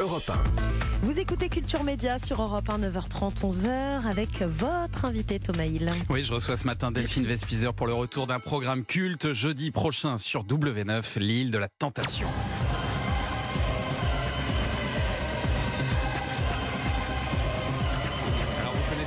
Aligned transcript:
Europe 0.00 0.30
1. 0.30 1.06
Vous 1.06 1.20
écoutez 1.20 1.50
Culture 1.50 1.84
Média 1.84 2.18
sur 2.18 2.40
Europe 2.40 2.70
1, 2.70 2.78
9h30, 2.78 3.42
11h, 3.42 4.06
avec 4.08 4.40
votre 4.40 5.04
invité 5.04 5.38
Thomas 5.38 5.66
Hill. 5.66 5.90
Oui, 6.08 6.22
je 6.22 6.32
reçois 6.32 6.56
ce 6.56 6.64
matin 6.64 6.90
Delphine 6.90 7.26
Vespizer 7.26 7.74
pour 7.74 7.86
le 7.86 7.92
retour 7.92 8.26
d'un 8.26 8.40
programme 8.40 8.86
culte 8.86 9.34
jeudi 9.34 9.70
prochain 9.70 10.16
sur 10.16 10.44
W9, 10.44 11.18
l'île 11.18 11.50
de 11.50 11.58
la 11.58 11.68
Tentation. 11.68 12.28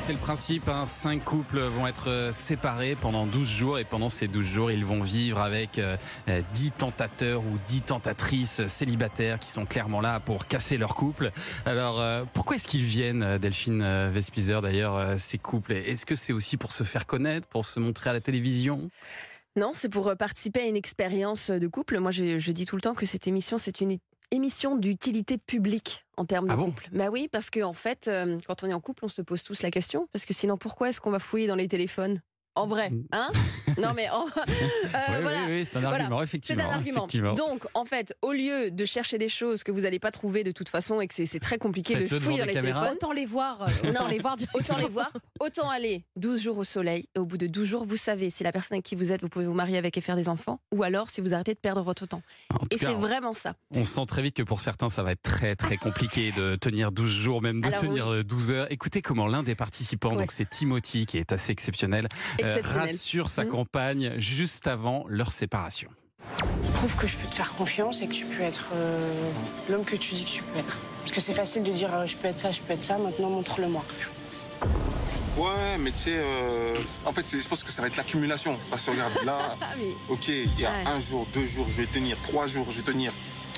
Connaissez 0.04 0.20
le 0.20 0.26
principe, 0.26 0.68
hein, 0.68 0.86
cinq 0.86 1.24
couples 1.24 1.62
vont 1.62 1.88
être 1.88 2.10
euh, 2.10 2.34
séparés 2.34 2.98
pendant 3.00 3.26
12 3.26 3.48
jours 3.48 3.80
et 3.80 3.86
pendant 3.86 4.10
ces 4.10 4.28
12 4.28 4.46
jours, 4.46 4.70
ils 4.70 4.84
vont 4.84 5.00
vivre 5.00 5.40
avec 5.40 5.80
euh, 5.80 5.96
euh, 6.28 6.42
10 6.52 6.72
tentateurs 6.72 7.40
ou 7.40 7.58
10 7.66 7.84
tentatrices 7.84 8.68
célibataires 8.68 9.40
qui 9.40 9.48
sont 9.48 9.66
clairement 9.66 10.02
là 10.02 10.20
pour 10.20 10.46
casser 10.46 10.76
leur 10.76 10.94
couple. 10.94 11.32
Alors 11.66 12.02
euh, 12.02 12.26
pourquoi 12.34 12.58
est-ce 12.58 12.68
qu'ils 12.68 12.84
viennent, 12.84 13.24
euh, 13.24 13.38
Delphine 13.38 13.82
euh, 13.82 14.10
Vespizer 14.12 14.62
d'ailleurs, 14.62 14.98
euh, 14.98 15.16
ces 15.18 15.38
couples? 15.38 15.72
Est-ce 15.72 16.05
que 16.05 16.16
c'est 16.16 16.34
aussi 16.34 16.58
pour 16.58 16.74
se 16.74 16.84
faire 16.84 17.05
connaître, 17.05 17.48
pour 17.48 17.66
se 17.66 17.80
montrer 17.80 18.10
à 18.10 18.13
la 18.13 18.20
télévision? 18.20 18.90
Non, 19.55 19.72
c'est 19.74 19.88
pour 19.88 20.10
euh, 20.10 20.16
participer 20.16 20.63
à 20.63 20.66
une 20.66 20.76
expérience 20.76 21.49
de 21.49 21.68
couple. 21.68 21.99
Moi, 21.99 22.12
je 22.12 22.52
dis 22.52 22.66
tout 22.66 22.76
le 22.76 22.82
temps 22.82 22.94
que 22.94 23.05
cette 23.05 23.26
émission, 23.26 23.58
c'est 23.58 23.80
une 23.80 23.91
émission 24.34 24.76
d'utilité 24.76 25.38
publique 25.38 26.05
en 26.18 26.26
termes 26.26 26.48
de 26.48 26.54
Ah 26.54 26.55
bon 26.55 26.66
couple. 26.66 26.90
Bah 26.91 27.10
oui, 27.12 27.28
parce 27.32 27.50
que 27.50 27.62
en 27.62 27.74
fait, 27.74 28.08
euh, 28.08 28.38
quand 28.48 28.64
on 28.64 28.68
est 28.68 28.74
en 28.74 28.80
couple, 28.80 29.05
on 29.05 29.10
se 29.10 29.22
pose 29.22 29.44
tous 29.44 29.62
la 29.62 29.72
question. 29.72 30.08
Parce 30.12 30.26
que 30.26 30.34
sinon, 30.34 30.58
pourquoi 30.58 30.90
est-ce 30.90 31.00
qu'on 31.00 31.12
va 31.12 31.20
fouiller 31.20 31.48
dans 31.48 31.55
les 31.55 31.68
téléphones? 31.68 32.22
En 32.55 32.67
vrai, 32.67 32.91
hein? 33.12 33.30
Non, 33.81 33.93
mais 33.95 34.07
en- 34.12 34.25
euh, 34.38 34.41
Oui, 34.45 35.21
voilà. 35.23 35.38
oui, 35.48 35.53
oui, 35.53 35.66
c'est 35.66 35.77
un 35.77 35.80
Voilà. 35.81 35.95
argument, 36.03 36.17
C'est 36.20 36.23
effectivement. 36.25 36.63
un 36.63 36.73
argument. 36.73 36.98
effectivement. 37.07 37.34
Donc, 37.34 37.66
en 37.73 37.84
fait, 37.85 38.16
au 38.21 38.31
lieu 38.31 38.70
de 38.70 38.85
chercher 38.85 39.17
des 39.17 39.27
choses 39.29 39.63
que 39.63 39.71
vous 39.71 39.81
n'allez 39.81 39.98
pas 39.98 40.12
trouver 40.12 40.43
de 40.43 40.52
toute 40.52 40.70
façon 40.70 41.02
et 41.02 41.07
que 41.07 41.16
c'est 41.16 41.26
c'est 41.26 41.39
très 41.39 41.57
compliqué 41.57 41.95
de 41.95 42.20
fouiller 42.20 42.39
dans 42.41 42.45
les 42.45 42.53
caméras. 42.53 42.81
téléphones, 42.81 42.98
Autant 42.98 43.12
les 43.13 43.26
voir, 43.26 43.63
euh, 43.63 43.67
autant 43.89 44.07
les 44.07 44.20
voir 44.20 44.35
autant 44.53 44.77
les 44.77 44.87
voir, 44.87 45.12
autant 45.40 45.68
aller 45.70 46.04
12 46.15 46.41
jours 46.43 46.57
au 46.60 46.63
soleil. 46.63 47.05
Et 47.15 47.20
au 47.20 47.26
bout 47.26 47.37
de 47.40 47.48
12 47.48 47.68
jours, 47.68 47.85
vous 47.85 47.98
savez 47.98 48.29
si 48.29 48.43
la 48.43 48.51
personne 48.51 48.76
avec 48.76 48.85
qui 48.85 48.93
vous 48.95 49.12
êtes, 49.12 49.21
vous 49.21 49.29
pouvez 49.29 49.45
vous 49.45 49.54
marier 49.55 49.77
avec 49.79 49.98
et 49.98 50.01
faire 50.01 50.15
des 50.15 50.29
enfants, 50.29 50.60
ou 50.71 50.84
alors 50.84 51.10
si 51.10 51.21
vous 51.21 51.34
arrêtez 51.34 51.55
de 51.55 51.60
perdre 51.60 51.82
votre 51.82 52.05
temps. 52.05 52.21
Et 52.70 52.76
cas, 52.76 52.90
c'est 52.90 52.93
vraiment 52.95 53.34
ça. 53.34 53.55
On 53.71 53.84
sent 53.84 54.05
très 54.07 54.21
vite 54.21 54.35
que 54.35 54.43
pour 54.43 54.60
certains, 54.60 54.90
ça 54.90 55.01
va 55.01 55.13
être 55.13 55.23
très 55.23 55.55
très 55.55 55.77
compliqué 55.77 56.32
de 56.32 56.54
tenir 56.55 56.91
12 56.91 57.10
jours, 57.12 57.41
même 57.41 57.62
de 57.62 57.67
Alors 57.67 57.79
tenir 57.82 58.07
euh, 58.12 58.23
12 58.23 58.51
heures. 58.51 58.67
Écoutez 58.71 59.01
comment 59.01 59.26
l'un 59.26 59.41
des 59.41 59.55
participants, 59.55 60.12
Ouais. 60.12 60.17
donc 60.17 60.32
c'est 60.32 60.48
Timothy, 60.48 61.07
qui 61.07 61.17
est 61.17 61.32
assez 61.32 61.51
exceptionnel, 61.51 62.05
euh, 62.05 62.07
Exceptionnel. 62.07 62.43
Rassure 62.63 63.30
sa 63.30 63.44
Mhm. 63.44 63.49
compagne 63.49 64.13
juste 64.19 64.68
avant 64.68 65.06
leur 65.08 65.31
séparation. 65.31 65.90
Prouve 66.74 66.96
que 66.96 67.08
je 67.08 67.16
peux 67.18 67.28
te 67.28 67.35
faire 67.35 67.53
confiance 67.53 68.02
et 68.02 68.08
que 68.08 68.13
tu 68.13 68.25
peux 68.25 68.41
être 68.44 68.69
euh, 68.74 69.31
l'homme 69.69 69.85
que 69.85 69.96
tu 69.96 70.13
dis 70.16 70.25
que 70.25 70.30
tu 70.30 70.44
peux 70.44 70.59
être. 70.59 70.78
Parce 71.02 71.12
que 71.12 71.22
c'est 71.22 71.34
facile 71.34 71.63
de 71.63 71.72
dire 71.72 71.94
euh, 71.94 72.06
je 72.06 72.16
peux 72.18 72.28
être 72.28 72.40
ça, 72.40 72.52
je 72.52 72.62
peux 72.62 72.74
être 72.74 72.84
ça, 72.84 72.97
maintenant 72.97 73.30
montre-le-moi. 73.30 73.84
Ouais, 75.38 75.78
mais 75.80 75.91
tu 75.91 75.97
sais, 75.97 76.18
euh, 76.18 76.75
en 77.06 77.12
fait, 77.12 77.25
je 77.41 77.47
pense 77.47 77.63
que 77.63 77.72
ça 77.72 77.81
va 77.81 77.88
être 77.88 77.97
l'accumulation. 77.97 78.57
Parce 78.69 78.84
que 78.85 78.91
regarde, 78.91 79.13
là, 79.25 79.57
Ah 79.62 79.66
oui. 79.78 79.94
ok, 80.09 80.28
il 80.28 80.59
y 80.59 80.66
a 80.66 80.72
Ouais. 80.72 80.84
un 80.85 81.00
jour, 81.00 81.25
deux 81.34 81.46
jours, 81.46 81.66
je 81.69 81.81
vais 81.81 81.88
tenir, 81.88 82.18
trois 82.22 82.46
jours, 82.46 82.68
je 82.69 82.78
vais 82.81 82.84
tenir. 82.91 83.12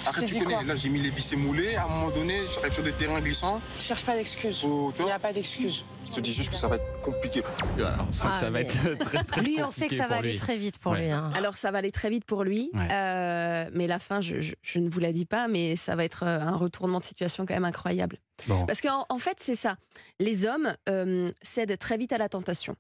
Après, 0.08 0.26
tu 0.26 0.40
connais, 0.40 0.54
quoi 0.56 0.64
là, 0.64 0.76
j'ai 0.76 0.90
mis 0.90 1.00
les 1.00 1.10
vis 1.10 1.36
moulés. 1.36 1.76
À 1.76 1.86
un 1.86 1.88
moment 1.88 2.10
donné, 2.12 2.42
j'arrive 2.54 2.74
sur 2.74 2.84
des 2.84 2.92
terrains 2.94 3.20
glissants. 3.20 3.62
Tu 3.80 3.86
cherches 3.86 4.06
pas 4.06 4.16
d'excuses. 4.16 4.60
Tu 4.60 4.68
Il 5.02 5.06
n'y 5.06 5.12
a 5.12 5.20
pas 5.20 5.34
d'excuses. 5.34 5.84
je 6.06 6.12
te 6.12 6.20
dis 6.20 6.34
juste 6.34 6.50
que 6.52 6.56
ça 6.56 6.68
va 6.68 6.76
être 6.76 7.02
compliqué. 7.04 7.42
Alors, 7.78 8.06
on 8.10 8.12
sent 8.14 8.28
Ah, 8.30 8.34
que 8.34 8.40
ça 8.40 8.46
va 8.46 8.52
mais- 8.52 8.62
être 8.62 8.98
très 9.00 9.24
très 9.24 9.42
Lui, 9.42 9.58
on 9.64 9.72
sait 9.72 9.88
que 9.88 9.96
ça 9.96 10.08
va 10.08 10.18
aller 10.18 10.32
lui. 10.34 10.38
très 10.40 10.58
vite 10.58 10.78
pour 10.78 10.92
Ouais. 10.94 11.04
lui. 11.06 11.12
hein. 11.12 11.32
Alors 11.36 11.58
ça 11.58 11.72
va 11.72 11.80
aller 11.80 11.92
très 11.92 12.10
vite 12.10 12.26
pour 12.26 12.44
lui, 12.44 12.70
Ouais. 12.74 12.88
Euh, 12.92 13.70
mais 13.74 13.88
la 13.88 14.00
fin, 14.00 14.22
je, 14.22 14.40
je- 14.42 14.54
je 14.62 14.80
ne 14.80 14.90
vous 14.90 15.00
la 15.00 15.12
dis 15.12 15.26
pas, 15.26 15.48
mais 15.48 15.76
ça 15.76 15.96
va 15.96 16.04
être 16.06 16.24
euh, 16.24 16.40
un 16.40 16.56
retournement 16.56 17.00
de 17.00 17.04
situation 17.06 17.46
quand 17.46 17.54
même 17.54 17.66
incroyable. 17.66 18.18
Bon. 18.48 18.66
Parce 18.66 18.82
qu'en 18.82 19.06
en 19.10 19.18
fait, 19.18 19.38
c'est 19.40 19.56
ça. 19.56 19.78
Les 20.20 20.46
hommes 20.46 20.74
euh, 20.90 21.28
cèdent 21.42 21.78
très 21.80 21.98
vite 21.98 22.14
à 22.14 22.18
la 22.18 22.30
tentation. 22.30 22.76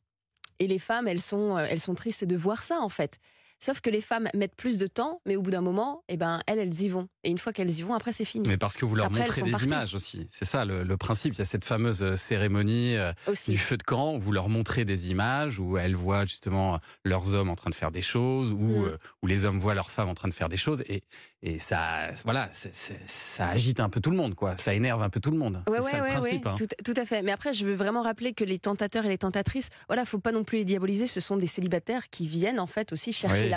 Et 0.59 0.67
les 0.67 0.79
femmes, 0.79 1.07
elles 1.07 1.21
sont, 1.21 1.57
elles 1.57 1.81
sont 1.81 1.95
tristes 1.95 2.23
de 2.23 2.35
voir 2.37 2.63
ça, 2.63 2.79
en 2.79 2.89
fait. 2.89 3.17
Sauf 3.59 3.79
que 3.81 3.89
les 3.89 4.01
femmes 4.01 4.27
mettent 4.33 4.55
plus 4.55 4.77
de 4.77 4.85
temps, 4.85 5.21
mais 5.25 5.35
au 5.37 5.41
bout 5.41 5.49
d'un 5.51 5.61
moment, 5.61 6.03
eh 6.09 6.17
ben, 6.17 6.41
elles, 6.45 6.59
elles 6.59 6.81
y 6.81 6.89
vont. 6.89 7.07
Et 7.23 7.29
une 7.31 7.37
fois 7.37 7.53
qu'elles 7.53 7.71
y 7.71 7.81
vont, 7.81 7.93
après, 7.93 8.13
c'est 8.13 8.25
fini. 8.25 8.47
Mais 8.47 8.57
parce 8.57 8.75
que 8.77 8.85
vous 8.85 8.95
leur 8.95 9.07
Après, 9.07 9.19
montrez 9.19 9.41
des 9.41 9.51
parties. 9.51 9.65
images 9.65 9.95
aussi. 9.95 10.27
C'est 10.29 10.45
ça 10.45 10.65
le, 10.65 10.83
le 10.83 10.97
principe. 10.97 11.33
Il 11.35 11.39
y 11.39 11.41
a 11.41 11.45
cette 11.45 11.65
fameuse 11.65 12.03
euh, 12.03 12.15
cérémonie 12.15 12.95
euh, 12.97 13.13
Aussi. 13.27 13.51
du 13.51 13.57
feu 13.57 13.77
de 13.77 13.83
camp. 13.83 14.13
où 14.15 14.19
Vous 14.19 14.31
leur 14.31 14.49
montrez 14.49 14.85
des 14.85 15.09
images 15.09 15.57
où 15.59 15.77
elles 15.77 15.95
voient 15.95 16.25
justement 16.25 16.79
leurs 17.03 17.33
hommes 17.33 17.49
en 17.49 17.55
train 17.55 17.69
de 17.69 17.75
faire 17.75 17.91
des 17.91 18.01
choses, 18.03 18.51
ou 18.51 18.57
Mm. 18.57 18.85
euh, 18.85 18.97
où 19.23 19.27
les 19.27 19.45
hommes 19.45 19.57
voient 19.57 19.73
leurs 19.73 19.89
femmes 19.89 20.09
en 20.09 20.15
train 20.15 20.27
de 20.27 20.33
faire 20.33 20.49
des 20.49 20.57
choses. 20.57 20.83
Et, 20.87 21.03
et 21.41 21.57
ça, 21.59 22.09
voilà, 22.25 22.49
ça 22.51 23.47
agite 23.47 23.79
un 23.79 23.89
peu 23.89 24.01
tout 24.01 24.11
le 24.11 24.17
monde, 24.17 24.35
quoi. 24.35 24.57
Ça 24.57 24.73
énerve 24.73 25.01
un 25.01 25.09
peu 25.09 25.19
tout 25.19 25.31
le 25.31 25.37
monde. 25.37 25.63
Ouais, 25.67 25.77
c'est 25.79 25.85
ouais, 25.85 25.91
ça 25.91 26.01
ouais, 26.01 26.07
le 26.13 26.19
principe. 26.41 26.47
hein. 26.47 26.55
tout, 26.57 26.67
tout 26.83 26.99
à 26.99 27.05
fait. 27.05 27.21
Mais 27.21 27.31
après, 27.31 27.53
je 27.53 27.65
veux 27.65 27.75
vraiment 27.75 28.01
rappeler 28.01 28.33
que 28.33 28.43
les 28.43 28.59
tentateurs 28.59 29.05
et 29.05 29.09
les 29.09 29.17
tentatrices, 29.17 29.69
voilà, 29.87 30.05
faut 30.05 30.19
pas 30.19 30.31
non 30.31 30.43
plus 30.43 30.59
les 30.59 30.65
diaboliser. 30.65 31.07
Ce 31.07 31.19
sont 31.19 31.37
des 31.37 31.47
célibataires 31.47 32.09
qui 32.09 32.27
viennent 32.27 32.59
en 32.59 32.67
fait 32.67 32.91
aussi 32.93 33.13
chercher 33.13 33.43
Oui. 33.43 33.49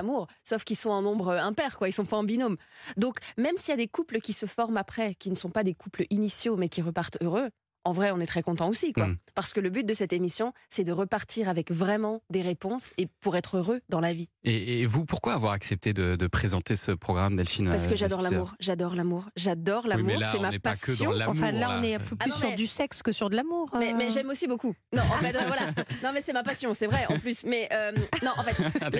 Sauf 0.44 0.64
qu'ils 0.64 0.76
sont 0.76 0.91
en 0.91 1.03
nombre 1.03 1.32
impair, 1.32 1.76
quoi. 1.78 1.88
Ils 1.88 1.92
sont 1.92 2.04
pas 2.04 2.16
en 2.16 2.25
binôme. 2.25 2.56
Donc, 2.97 3.19
même 3.36 3.56
s'il 3.56 3.70
y 3.70 3.75
a 3.75 3.76
des 3.76 3.88
couples 3.88 4.20
qui 4.20 4.32
se 4.32 4.47
forment 4.47 4.76
après, 4.76 5.14
qui 5.14 5.31
ne 5.31 5.34
sont 5.34 5.50
pas 5.50 5.64
des 5.64 5.75
couples 5.75 6.04
initiaux, 6.10 6.56
mais 6.56 6.69
qui 6.69 6.82
repartent 6.82 7.19
heureux. 7.22 7.50
En 7.84 7.93
vrai, 7.93 8.11
on 8.11 8.21
est 8.21 8.27
très 8.27 8.43
content 8.43 8.69
aussi, 8.69 8.93
quoi. 8.93 9.06
Mm. 9.06 9.16
Parce 9.34 9.53
que 9.53 9.61
le 9.61 9.71
but 9.71 9.87
de 9.87 9.94
cette 9.94 10.12
émission, 10.12 10.53
c'est 10.69 10.84
de 10.84 10.93
repartir 10.93 11.49
avec 11.49 11.71
vraiment 11.71 12.22
des 12.28 12.43
réponses 12.43 12.91
et 12.99 13.06
pour 13.21 13.37
être 13.37 13.56
heureux 13.59 13.81
dans 13.89 14.00
la 14.00 14.12
vie. 14.12 14.28
Et, 14.44 14.81
et 14.83 14.87
vous, 14.87 15.05
pourquoi 15.06 15.33
avoir 15.34 15.53
accepté 15.53 15.93
de, 15.93 16.16
de 16.16 16.27
présenter 16.27 16.77
ce 16.77 16.93
programme, 16.93 17.37
Delphine 17.37 17.69
Parce 17.71 17.87
euh, 17.87 17.91
que 17.91 17.97
j'adore 17.97 18.19
Vespizer 18.19 18.33
l'amour, 18.39 18.55
j'adore 18.61 18.94
l'amour, 18.94 19.25
j'adore 19.37 19.87
l'amour. 19.87 20.21
c'est 20.33 20.39
ma 20.39 20.50
n'est 20.50 20.59
pas 20.59 20.75
que 20.77 20.87
passion. 20.87 21.12
dans. 21.16 21.28
Enfin, 21.31 21.53
là, 21.53 21.78
on 21.78 21.83
est 21.83 21.93
là. 21.93 21.99
plus 22.00 22.16
Ah 22.21 22.27
non, 22.28 22.34
sur 22.34 22.49
mais- 22.50 22.56
du 22.56 22.66
sexe 22.66 23.03
que 23.03 23.12
sur 23.12 23.31
de 23.31 23.37
l'amour. 23.37 23.71
Mais, 23.78 23.93
euh. 23.93 23.97
mais 23.97 24.10
j'aime 24.10 24.28
aussi 24.28 24.47
beaucoup. 24.47 24.75
Non, 24.93 25.03
en 25.03 25.16
fait, 25.19 25.34
euh, 25.34 25.41
voilà. 25.47 25.69
Non, 26.03 26.10
mais 26.12 26.21
c'est 26.22 26.33
ma 26.33 26.43
passion, 26.43 26.75
c'est 26.75 26.87
vrai, 26.87 27.06
en 27.09 27.19
plus. 27.19 27.45
Mais 27.45 27.69
euh, 27.72 27.93
non, 28.22 28.33
en 28.37 28.43
fait, 28.43 28.62
Ah, 28.81 28.91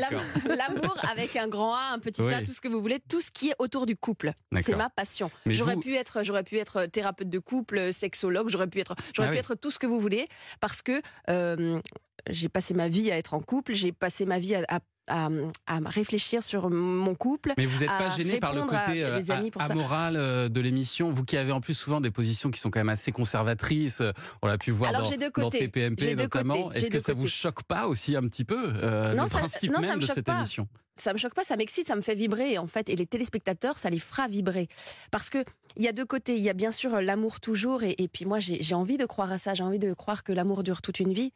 L'amour 0.47 0.97
avec 1.11 1.37
un 1.37 1.49
grand 1.49 1.75
A, 1.75 1.91
un 1.93 1.99
petit 1.99 2.23
A, 2.23 2.43
tout 2.43 2.53
ce 2.53 2.61
que 2.61 2.69
vous 2.69 2.81
voulez, 2.81 3.01
tout 3.09 3.21
ce 3.21 3.31
qui 3.31 3.51
est 3.51 3.55
autour 3.59 3.87
du 3.87 3.97
couple. 3.97 4.33
C'est 4.61 4.77
ma 4.77 4.89
passion. 4.91 5.31
J'aurais 5.47 5.75
vous- 5.75 5.81
pu 5.83 5.95
être, 5.95 6.23
j'aurais 6.23 6.43
pu 6.45 6.57
être 6.59 6.87
thérapeute 6.87 7.29
de 7.31 7.39
couple, 7.39 7.93
sexologue, 7.93 8.49
j'aurais 8.49 8.68
pu 8.69 8.81
être, 8.81 8.95
j'aurais 9.15 9.29
Ah 9.29 9.33
pu 9.33 9.37
oui. 9.37 9.39
être 9.39 9.55
tout 9.55 9.71
ce 9.71 9.79
que 9.79 9.87
vous 9.87 10.01
voulez, 10.01 10.27
parce 10.61 10.83
que 10.83 11.01
euh, 11.31 11.81
j'ai 12.29 12.49
passé 12.49 12.75
ma 12.75 12.89
vie 12.89 13.11
à 13.11 13.17
être 13.19 13.35
en 13.35 13.41
couple, 13.41 13.75
j'ai 13.75 13.93
passé 13.93 14.25
ma 14.27 14.39
vie 14.39 14.55
à, 14.55 14.65
à- 14.69 14.81
à- 15.11 15.29
à 15.67 15.79
réfléchir 15.87 16.43
sur 16.43 16.69
mon 16.69 17.15
couple. 17.15 17.55
Mais 17.57 17.65
vous 17.65 17.81
n'êtes 17.81 17.89
pas 17.89 18.11
gêné 18.11 18.39
par 18.41 18.53
le 18.53 18.61
répondre 18.61 18.79
à 18.79 18.85
côté 18.87 19.05
euh, 19.05 19.21
amoral 19.61 20.17
euh, 20.17 20.49
de 20.51 20.61
l'émission? 20.61 21.09
Vous 21.11 21.25
qui 21.25 21.37
avez 21.39 21.51
en 21.53 21.63
plus 21.63 21.73
souvent 21.73 22.01
des 22.03 22.11
positions 22.11 22.51
qui 22.51 22.61
sont 22.61 22.71
quand 22.71 22.81
même 22.81 22.91
assez 22.91 23.11
conservatrices, 23.11 24.03
euh, 24.03 24.13
on 24.43 24.49
l'a 24.49 24.59
pu 24.59 24.71
voir 24.71 24.91
Alors, 24.91 25.11
dans, 25.11 25.49
deux. 25.49 25.59
TPMP 25.59 26.15
notamment. 26.15 26.71
Est-ce 26.73 26.89
que 26.89 26.93
deux 26.95 26.99
ça 27.01 27.15
vous 27.15 27.21
côtés. 27.23 27.31
choque 27.33 27.63
pas 27.63 27.87
aussi 27.87 28.17
un 28.17 28.23
petit 28.29 28.45
peu 28.45 28.73
euh, 28.83 29.15
Non, 29.15 29.23
le 29.23 29.29
ça- 29.31 29.39
principe 29.39 29.71
non, 29.73 29.81
ça 29.81 29.87
même 29.87 29.97
me 29.97 30.01
de 30.03 30.07
choque 30.07 30.15
cette 30.17 30.27
pas. 30.27 30.37
émission? 30.37 30.69
Ça 30.95 31.13
me 31.13 31.19
choque 31.19 31.33
pas, 31.35 31.45
ça 31.45 31.57
m'excite, 31.57 31.87
ça 31.87 31.95
me 31.97 32.03
fait 32.03 32.17
vibrer 32.17 32.59
en 32.59 32.67
fait. 32.67 32.91
Et 32.91 32.97
les 32.97 33.07
téléspectateurs, 33.07 33.79
ça 33.79 33.89
les 33.89 34.01
fera 34.01 34.27
vibrer. 34.29 34.69
Parce 35.13 35.31
que 35.31 35.45
il 35.77 35.85
y 35.85 35.89
a 35.89 35.93
deux 35.93 36.05
côtés. 36.05 36.37
Il 36.37 36.43
y 36.43 36.51
a 36.51 36.55
bien 36.55 36.73
sûr 36.73 37.01
l'amour 37.01 37.39
toujours. 37.41 37.83
Et, 37.85 37.95
et 37.99 38.09
puis 38.09 38.25
moi, 38.27 38.41
j'ai 38.41 38.75
envie 38.75 38.97
de 38.97 39.07
croire 39.07 39.31
à 39.33 39.39
ça. 39.39 39.55
J'ai 39.55 39.63
envie 39.63 39.79
de 39.79 39.95
croire 39.95 40.23
que 40.25 40.33
l'amour 40.33 40.65
dure 40.65 40.83
toute 40.83 40.99
une 41.01 41.13
vie. 41.15 41.33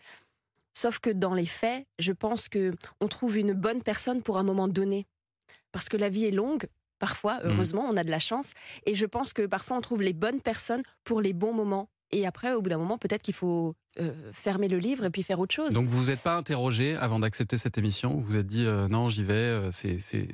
Sauf 0.75 0.99
que 0.99 1.11
dans 1.11 1.35
les 1.35 1.47
faits, 1.47 1.87
je 1.99 2.13
pense 2.13 2.49
que 2.49 2.73
on 3.01 3.09
trouve 3.09 3.39
une 3.39 3.53
bonne 3.53 3.83
personne 3.83 4.23
pour 4.23 4.39
un 4.39 4.43
moment 4.43 4.69
donné. 4.69 5.07
Parce 5.71 5.89
que 5.89 5.97
la 5.97 6.09
vie 6.09 6.25
est 6.27 6.31
longue. 6.31 6.67
Parfois, 6.99 7.41
heureusement, 7.43 7.85
on 7.89 7.97
a 7.97 8.05
de 8.05 8.11
la 8.11 8.21
chance. 8.21 8.53
Et 8.87 8.95
je 8.95 9.07
pense 9.07 9.33
que 9.33 9.47
parfois, 9.47 9.77
on 9.77 9.81
trouve 9.81 10.03
les 10.03 10.13
bonnes 10.13 10.41
personnes 10.41 10.83
pour 11.05 11.21
les 11.21 11.33
bons 11.33 11.53
moments. 11.53 11.89
Et 12.13 12.27
après, 12.27 12.53
au 12.53 12.61
bout 12.61 12.69
d'un 12.71 12.79
moment, 12.79 12.99
peut-être 12.99 13.23
qu'il 13.23 13.35
faut 13.35 13.75
euh, 14.01 14.13
fermer 14.33 14.69
le 14.69 14.79
livre 14.79 15.05
et 15.07 15.11
puis 15.11 15.23
faire 15.23 15.39
autre 15.41 15.55
chose. 15.55 15.73
Donc 15.73 15.87
vous 15.89 15.99
vous 15.99 16.11
êtes 16.11 16.21
pas 16.21 16.35
interrogé 16.37 16.95
avant 16.97 17.19
d'accepter 17.19 17.57
cette 17.59 17.77
émission? 17.79 18.15
Vous 18.15 18.21
vous 18.21 18.37
êtes 18.37 18.47
dit 18.47 18.65
euh, 18.67 18.87
non, 18.89 19.09
j'y 19.09 19.23
vais, 19.25 19.33
euh, 19.35 19.71
c'est. 19.73 19.99
c'est- 19.99 20.29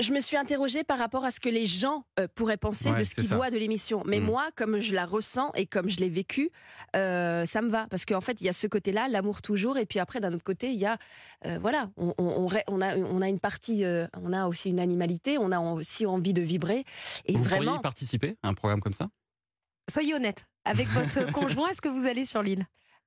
je 0.00 0.12
me 0.12 0.20
suis 0.20 0.36
interrogée 0.36 0.84
par 0.84 0.98
rapport 0.98 1.24
à 1.24 1.30
ce 1.30 1.40
que 1.40 1.48
les 1.48 1.66
gens 1.66 2.04
euh, 2.18 2.26
pourraient 2.34 2.56
penser 2.56 2.90
Ouais, 2.90 2.98
de 2.98 3.04
ce 3.04 3.14
qu'ils 3.14 3.24
ça. 3.24 3.36
voient 3.36 3.50
de 3.50 3.56
l'émission. 3.58 4.02
Mais 4.06 4.20
Mm. 4.20 4.24
moi, 4.24 4.48
comme 4.56 4.80
je 4.80 4.92
la 4.92 5.06
ressens 5.06 5.52
et 5.54 5.66
comme 5.66 5.88
je 5.88 5.98
l'ai 5.98 6.08
vécu, 6.08 6.50
euh, 6.96 7.46
ça 7.46 7.62
me 7.62 7.70
va. 7.70 7.86
Parce 7.88 8.04
qu'en 8.04 8.20
fait, 8.20 8.40
il 8.40 8.44
y 8.44 8.48
a 8.48 8.52
ce 8.52 8.66
côté-là, 8.66 9.08
l'amour 9.08 9.40
toujours. 9.42 9.78
Et 9.78 9.86
puis 9.86 9.98
après, 10.00 10.20
d'un 10.20 10.32
autre 10.32 10.44
côté, 10.44 10.70
il 10.72 10.78
y 10.78 10.86
a, 10.86 10.98
euh, 11.46 11.58
voilà, 11.60 11.90
on, 11.96 12.12
on- 12.18 12.24
on 12.24 12.46
ré- 12.46 12.64
on 12.68 12.80
a, 12.80 12.96
on 12.96 13.22
a 13.22 13.28
une 13.28 13.40
partie, 13.40 13.84
euh, 13.84 14.06
on 14.20 14.32
a 14.32 14.46
aussi 14.46 14.68
une 14.70 14.80
animalité, 14.80 15.38
on 15.38 15.50
a 15.52 15.60
aussi 15.60 16.06
envie 16.06 16.32
de 16.32 16.42
vibrer. 16.42 16.84
Et 17.26 17.32
vous 17.36 17.42
vraiment, 17.42 17.64
pourriez 17.64 17.78
y 17.78 17.82
participer 17.82 18.36
à 18.42 18.48
un 18.48 18.54
programme 18.54 18.80
comme 18.80 18.92
ça? 18.94 19.08
Soyez 19.90 20.14
honnête. 20.14 20.44
Avec 20.64 20.88
votre 20.88 21.30
conjoint, 21.32 21.68
est-ce 21.70 21.80
que 21.80 21.88
vous 21.88 22.06
allez 22.06 22.24
sur 22.24 22.42
l'île? 22.42 22.66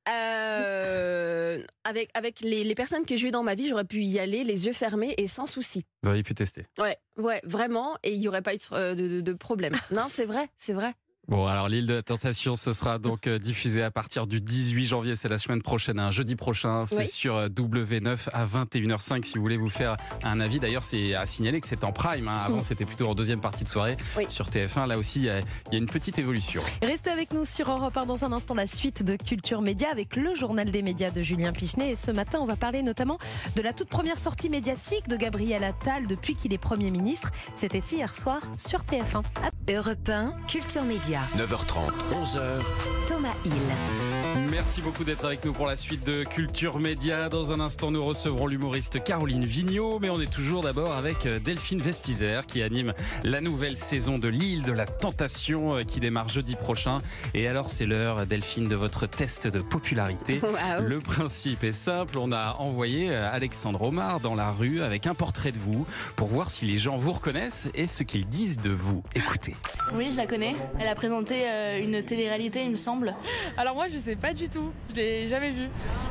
Euh, 0.09 1.63
avec, 1.83 2.09
avec 2.13 2.41
les, 2.41 2.63
les 2.63 2.75
personnes 2.75 3.05
que 3.05 3.15
j'ai 3.15 3.27
eues 3.27 3.31
dans 3.31 3.43
ma 3.43 3.55
vie, 3.55 3.67
j'aurais 3.69 3.85
pu 3.85 4.01
y 4.03 4.19
aller 4.19 4.43
les 4.43 4.65
yeux 4.65 4.73
fermés 4.73 5.13
et 5.17 5.27
sans 5.27 5.47
souci. 5.47 5.85
Vous 6.03 6.09
auriez 6.09 6.23
pu 6.23 6.35
tester. 6.35 6.65
Ouais, 6.79 6.97
ouais, 7.17 7.39
vraiment. 7.43 7.95
Et 8.03 8.11
il 8.13 8.19
n'y 8.19 8.27
aurait 8.27 8.41
pas 8.41 8.53
eu 8.53 8.57
de, 8.57 8.63
euh, 8.73 8.95
de- 8.95 9.07
de- 9.07 9.21
de 9.21 9.33
problème. 9.33 9.75
non, 9.91 10.07
c'est 10.09 10.25
vrai, 10.25 10.49
c'est 10.57 10.73
vrai. 10.73 10.93
Bon, 11.29 11.47
alors 11.47 11.69
l'île 11.69 11.85
de 11.85 11.93
la 11.93 12.03
tentation, 12.03 12.57
ce 12.57 12.73
sera 12.73 12.99
donc 12.99 13.27
euh, 13.27 13.39
diffusé 13.39 13.81
à 13.81 13.89
partir 13.91 14.27
du 14.27 14.41
18 14.41 14.85
janvier, 14.85 15.15
c'est 15.15 15.29
la 15.29 15.37
semaine 15.37 15.61
prochaine, 15.61 15.97
un 15.97 16.11
jeudi 16.11 16.35
prochain, 16.35 16.85
c'est 16.85 16.97
Oui. 16.97 17.07
sur 17.07 17.37
euh, 17.37 17.47
W9 17.47 18.27
à 18.33 18.45
21h05 18.45 19.23
si 19.23 19.35
vous 19.37 19.41
voulez 19.41 19.55
vous 19.55 19.69
faire 19.69 19.95
un 20.23 20.41
avis. 20.41 20.59
D'ailleurs, 20.59 20.83
c'est 20.83 21.15
à 21.15 21.25
signaler 21.25 21.61
que 21.61 21.67
c'est 21.67 21.85
en 21.85 21.93
prime, 21.93 22.27
hein. 22.27 22.41
avant 22.45 22.61
c'était 22.61 22.83
plutôt 22.83 23.07
en 23.07 23.15
deuxième 23.15 23.39
partie 23.39 23.63
de 23.63 23.69
soirée 23.69 23.95
Oui. 24.17 24.25
sur 24.27 24.49
TF1, 24.49 24.85
là 24.85 24.97
aussi 24.97 25.19
il 25.19 25.25
y 25.25 25.29
a- 25.29 25.39
il 25.39 25.71
y 25.71 25.75
a 25.75 25.77
une 25.77 25.85
petite 25.85 26.19
évolution. 26.19 26.61
Restez 26.81 27.09
avec 27.09 27.33
nous 27.33 27.45
sur 27.45 27.71
Europe 27.71 27.95
1 27.95 28.05
dans 28.05 28.25
un 28.25 28.33
instant 28.33 28.53
la 28.53 28.67
suite 28.67 29.01
de 29.03 29.15
Culture 29.15 29.61
Média 29.61 29.87
avec 29.89 30.17
le 30.17 30.35
journal 30.35 30.71
des 30.71 30.81
médias 30.81 31.09
de 31.09 31.21
Julien 31.21 31.53
Pichenet. 31.53 31.91
Et 31.91 31.95
ce 31.95 32.11
matin, 32.11 32.39
on 32.41 32.45
va 32.45 32.57
parler 32.57 32.81
notamment 32.83 33.17
de 33.55 33.61
la 33.61 33.71
toute 33.71 33.87
première 33.87 34.17
sortie 34.19 34.49
médiatique 34.49 35.07
de 35.07 35.15
Gabriel 35.15 35.63
Attal 35.63 36.05
depuis 36.05 36.35
qu'il 36.35 36.51
est 36.53 36.57
Premier 36.57 36.91
ministre. 36.91 37.31
C'était 37.55 37.79
hier 37.95 38.13
soir 38.13 38.41
sur 38.57 38.81
TF1. 38.83 39.23
À- 39.41 39.71
Europe 39.71 40.09
1, 40.09 40.33
Culture 40.49 40.83
Média. 40.83 41.12
9h30, 41.13 41.91
11h. 42.01 43.07
Thomas 43.07 43.43
Hill. 43.43 44.12
Merci 44.49 44.81
beaucoup 44.81 45.03
d'être 45.03 45.25
avec 45.25 45.45
nous 45.45 45.53
pour 45.53 45.67
la 45.67 45.75
suite 45.75 46.05
de 46.05 46.23
Culture 46.23 46.79
Média. 46.79 47.29
Dans 47.29 47.51
un 47.51 47.59
instant, 47.59 47.91
nous 47.91 48.03
recevrons 48.03 48.47
l'humoriste 48.47 49.03
Caroline 49.03 49.43
Vigneault, 49.43 49.99
mais 49.99 50.09
on 50.09 50.19
est 50.19 50.31
toujours 50.31 50.63
d'abord 50.63 50.93
avec 50.93 51.25
euh, 51.25 51.39
Delphine 51.39 51.79
Vespizer 51.79 52.45
qui 52.47 52.63
anime 52.63 52.93
la 53.23 53.41
nouvelle 53.41 53.77
saison 53.77 54.17
de 54.17 54.27
l'île 54.27 54.63
de 54.63 54.71
la 54.71 54.85
tentation 54.85 55.75
euh, 55.75 55.83
qui 55.83 55.99
démarre 55.99 56.29
jeudi 56.29 56.55
prochain. 56.55 56.97
Et 57.35 57.47
alors, 57.47 57.69
c'est 57.69 57.85
l'heure, 57.85 58.25
Delphine, 58.25 58.67
de 58.67 58.75
votre 58.75 59.05
test 59.05 59.47
de 59.47 59.59
popularité. 59.59 60.41
Le 60.79 60.99
principe 60.99 61.63
est 61.63 61.71
simple, 61.71 62.17
on 62.17 62.31
a 62.31 62.55
envoyé 62.57 63.09
euh, 63.11 63.31
Alexandre 63.31 63.83
Omar 63.83 64.19
dans 64.19 64.35
la 64.35 64.51
rue 64.51 64.81
avec 64.81 65.05
un 65.05 65.13
portrait 65.13 65.51
de 65.51 65.59
vous 65.59 65.85
pour 66.15 66.27
voir 66.27 66.49
si 66.49 66.65
les 66.65 66.77
gens 66.77 66.97
vous 66.97 67.13
reconnaissent 67.13 67.69
et 67.75 67.85
ce 67.85 68.01
qu'ils 68.03 68.27
disent 68.27 68.57
de 68.57 68.71
vous. 68.71 69.03
Écoutez. 69.13 69.55
Oui, 69.93 70.09
je 70.11 70.17
la 70.17 70.25
connais. 70.25 70.55
Elle 70.79 70.87
a 70.87 70.95
présenté 70.95 71.43
une 71.81 72.03
télé-réalité, 72.03 72.63
il 72.63 72.71
me 72.71 72.75
semble. 72.75 73.15
Alors 73.57 73.75
moi 73.75 73.87
je 73.87 73.97
sais 73.97 74.15
pas 74.23 74.33
du 74.33 74.47
tout, 74.47 74.71
je 74.89 74.95
l'ai 74.95 75.27
jamais 75.27 75.51
vue. 75.51 75.67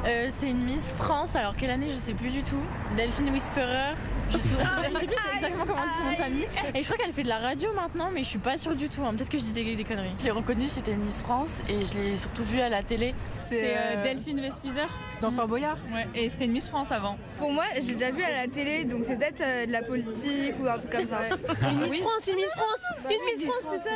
Euh, 0.07 0.29
c'est 0.31 0.51
une 0.51 0.65
Miss 0.65 0.93
France, 0.99 1.35
alors 1.35 1.57
quelle 1.57 1.71
année 1.71 1.89
je 1.89 1.99
sais 1.99 2.13
plus 2.13 2.29
du 2.29 2.43
tout. 2.43 2.61
Delphine 2.95 3.31
Whisperer. 3.31 3.95
Je 4.31 4.37
sais, 4.39 4.55
je 4.55 4.99
sais 4.99 5.07
plus 5.07 5.17
exactement 5.35 5.65
comment 5.67 5.81
on 5.83 6.05
dit 6.07 6.17
son 6.17 6.23
famille. 6.23 6.47
Et 6.75 6.83
je 6.83 6.85
crois 6.89 6.97
qu'elle 6.99 7.13
fait 7.15 7.23
de 7.23 7.29
la 7.29 7.39
radio 7.39 7.73
maintenant, 7.75 8.11
mais 8.13 8.21
je 8.23 8.29
suis 8.29 8.39
pas 8.39 8.59
sûre 8.59 8.75
du 8.75 8.89
tout. 8.91 9.03
hein. 9.05 9.15
Peut-être 9.15 9.31
que 9.31 9.39
je 9.39 9.45
dis 9.45 9.53
des, 9.53 9.77
des 9.77 9.85
conneries. 9.85 10.15
Je 10.21 10.25
l'ai 10.25 10.31
reconnue, 10.31 10.69
c'était 10.69 10.93
une 10.93 11.01
Miss 11.05 11.23
France 11.23 11.61
et 11.71 11.85
je 11.87 11.95
l'ai 11.95 12.17
surtout 12.19 12.45
vue 12.45 12.61
à 12.61 12.69
la 12.69 12.83
télé. 12.83 13.15
C'est 13.45 13.75
euh, 13.77 14.03
Delphine 14.03 14.41
Vespizer 14.41 14.89
dans 15.21 15.33
Fort 15.33 15.49
Boyard. 15.49 15.77
Ouais, 15.93 16.07
et 16.15 16.29
c'était 16.31 16.45
une 16.47 16.53
Miss 16.53 16.69
France 16.69 16.93
avant. 16.93 17.17
Pour 17.39 17.51
moi, 17.53 17.65
j'ai 17.81 17.93
déjà 17.95 18.11
vu 18.11 18.23
à 18.23 18.31
la 18.31 18.47
télé, 18.47 18.85
donc 18.85 19.05
c'est 19.07 19.17
peut-être 19.17 19.43
euh, 19.43 19.67
de 19.67 19.73
la 19.73 19.83
politique 19.83 20.55
ou 20.63 20.67
un 20.67 20.79
truc 20.79 20.91
comme 20.93 21.07
ça. 21.07 21.23
Une 21.71 21.81
Miss 21.81 22.01
France, 22.01 22.27
une 22.29 22.37
Miss 22.37 22.53
France 22.57 23.11
Une 23.11 23.37
Miss 23.39 23.45
France, 23.47 23.65
c'est 23.73 23.79
ça 23.79 23.91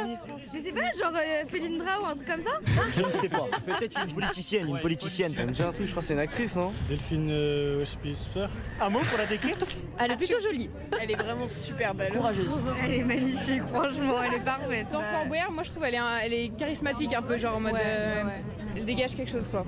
Mais 0.53 0.61
c'est 0.61 0.73
pas 0.75 0.93
genre 0.93 1.13
euh, 1.17 1.45
Félindra 1.49 2.01
ou 2.03 2.07
un 2.07 2.15
truc 2.15 2.27
comme 2.27 2.41
ça 2.43 2.51
Je 2.95 3.03
ne 3.03 3.13
sais 3.13 3.29
pas. 3.29 3.47
C'est 3.59 3.65
peut-être 3.79 4.06
une 4.09 4.15
politicienne, 4.15 4.69
une 4.69 4.79
politicienne. 4.79 5.35
Elle 5.39 5.47
me 5.47 5.53
dit 5.53 5.63
un 5.63 5.73
truc, 5.73 5.87
je 5.87 5.91
crois 5.91 6.03
que 6.03 6.07
c'est 6.07 6.15
une 6.15 6.21
actrice, 6.21 6.57
non 6.57 6.73
Delphine 6.89 7.29
euh, 7.31 7.79
Westminster. 7.81 8.47
Un 8.81 8.89
mot 8.91 9.01
pour 9.01 9.19
la 9.19 9.27
décrire 9.27 9.57
Elle 9.99 10.11
est 10.13 10.17
plutôt 10.17 10.41
jolie. 10.41 10.71
Elle 11.01 11.11
est 11.11 11.17
vraiment 11.17 11.49
super 11.49 11.95
belle. 11.95 12.13
Courageuse. 12.13 12.61
Elle 12.83 12.93
est 12.95 13.05
magnifique, 13.05 13.63
franchement, 13.69 14.23
elle 14.23 14.35
est 14.35 14.45
parfaite. 14.45 14.87
Dans 14.93 15.01
Fort 15.01 15.27
Boyard, 15.27 15.53
moi 15.53 15.63
je 15.63 15.71
trouve 15.71 15.85
elle 15.85 15.95
est, 15.95 15.99
un- 15.99 16.19
elle 16.23 16.33
est 16.33 16.49
charismatique 16.57 17.13
un 17.15 17.23
peu, 17.23 17.37
genre 17.37 17.57
en 17.57 17.61
mode. 17.61 17.73
Ouais, 17.73 17.81
euh, 17.85 18.23
ouais, 18.23 18.29
ouais. 18.29 18.43
Elle 18.77 18.85
dégage 18.85 19.15
quelque 19.17 19.31
chose 19.31 19.49
quoi. 19.49 19.65